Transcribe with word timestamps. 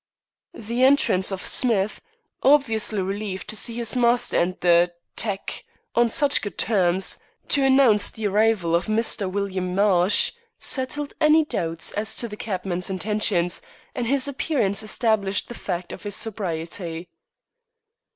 The 0.55 0.83
entrance 0.83 1.31
of 1.31 1.43
Smith 1.43 2.01
obviously 2.41 3.03
relieved 3.03 3.47
to 3.49 3.55
see 3.55 3.75
his 3.75 3.95
master 3.95 4.35
and 4.35 4.59
the 4.61 4.93
"tec" 5.15 5.63
on 5.93 6.09
such 6.09 6.41
good 6.41 6.57
terms 6.57 7.19
to 7.49 7.63
announce 7.63 8.09
the 8.09 8.25
arrival 8.25 8.73
of 8.73 8.87
"Mr. 8.87 9.31
William 9.31 9.75
Marsh," 9.75 10.31
settled 10.57 11.13
any 11.21 11.45
doubts 11.45 11.91
as 11.91 12.15
to 12.15 12.27
the 12.27 12.35
cabman's 12.35 12.89
intentions, 12.89 13.61
and 13.93 14.07
his 14.07 14.27
appearance 14.27 14.81
established 14.81 15.49
the 15.49 15.53
fact 15.53 15.93
of 15.93 16.01
his 16.01 16.15
sobriety. 16.15 17.07